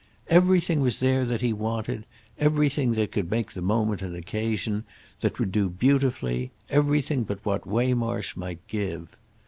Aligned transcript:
Everything 0.29 0.79
was 0.81 0.99
there 0.99 1.25
that 1.25 1.41
he 1.41 1.53
wanted, 1.53 2.07
everything 2.39 2.93
that 2.93 3.11
could 3.11 3.29
make 3.29 3.51
the 3.53 3.61
moment 3.61 4.01
an 4.01 4.15
occasion, 4.15 4.83
that 5.19 5.37
would 5.37 5.51
do 5.51 5.69
beautifully—everything 5.69 7.23
but 7.23 7.45
what 7.45 7.67
Waymarsh 7.67 8.35
might 8.35 8.65
give. 8.65 9.15